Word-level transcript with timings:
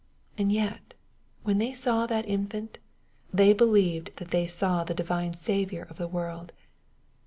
And 0.35 0.51
yet 0.51 0.95
when 1.43 1.59
they 1.59 1.75
saw 1.75 2.07
that 2.07 2.25
infant^ 2.25 2.77
they 3.31 3.53
believed 3.53 4.09
that 4.15 4.31
they 4.31 4.47
saw 4.47 4.83
the 4.83 4.95
divine 4.95 5.33
Saviour 5.35 5.85
of 5.91 5.97
the 5.97 6.07
world. 6.07 6.51